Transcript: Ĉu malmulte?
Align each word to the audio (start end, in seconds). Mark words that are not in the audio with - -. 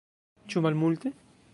Ĉu 0.53 0.65
malmulte? 0.67 1.15